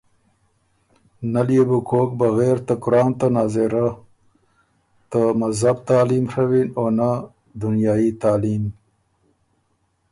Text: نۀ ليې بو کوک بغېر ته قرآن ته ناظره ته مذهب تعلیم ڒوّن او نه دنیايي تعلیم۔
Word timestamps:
نۀ 1.31 1.41
ليې 1.47 1.63
بو 1.67 1.77
کوک 1.89 2.09
بغېر 2.19 2.57
ته 2.67 2.73
قرآن 2.83 3.11
ته 3.19 3.27
ناظره 3.35 3.87
ته 5.09 5.21
مذهب 5.41 5.77
تعلیم 5.89 6.25
ڒوّن 6.31 6.67
او 6.77 6.85
نه 6.97 7.09
دنیايي 7.63 8.11
تعلیم۔ 8.21 8.63